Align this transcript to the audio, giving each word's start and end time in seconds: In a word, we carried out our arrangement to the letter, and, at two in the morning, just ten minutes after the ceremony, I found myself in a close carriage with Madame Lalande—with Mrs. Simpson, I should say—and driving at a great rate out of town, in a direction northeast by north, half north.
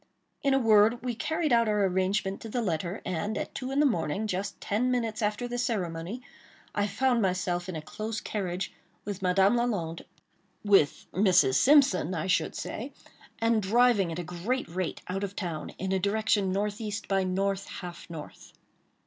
In 0.41 0.55
a 0.55 0.57
word, 0.57 1.03
we 1.03 1.13
carried 1.13 1.53
out 1.53 1.67
our 1.69 1.85
arrangement 1.85 2.41
to 2.41 2.49
the 2.49 2.63
letter, 2.63 3.03
and, 3.05 3.37
at 3.37 3.53
two 3.53 3.69
in 3.69 3.79
the 3.79 3.85
morning, 3.85 4.25
just 4.25 4.59
ten 4.59 4.89
minutes 4.89 5.21
after 5.21 5.47
the 5.47 5.59
ceremony, 5.59 6.23
I 6.73 6.87
found 6.87 7.21
myself 7.21 7.69
in 7.69 7.75
a 7.75 7.83
close 7.83 8.19
carriage 8.19 8.73
with 9.05 9.21
Madame 9.21 9.55
Lalande—with 9.55 11.05
Mrs. 11.13 11.53
Simpson, 11.53 12.15
I 12.15 12.25
should 12.25 12.55
say—and 12.55 13.61
driving 13.61 14.11
at 14.11 14.17
a 14.17 14.23
great 14.23 14.67
rate 14.69 15.03
out 15.07 15.23
of 15.23 15.35
town, 15.35 15.69
in 15.77 15.91
a 15.91 15.99
direction 15.99 16.51
northeast 16.51 17.07
by 17.07 17.23
north, 17.23 17.67
half 17.67 18.09
north. 18.09 18.53